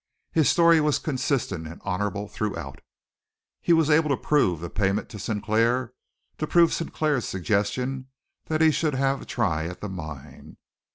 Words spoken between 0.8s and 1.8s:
was consistent and